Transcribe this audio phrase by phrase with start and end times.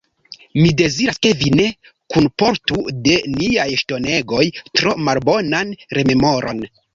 [0.59, 1.67] Mi deziras, ke vi ne
[2.13, 6.65] kunportu de niaj ŝtonegoj tro malbonan rememoron.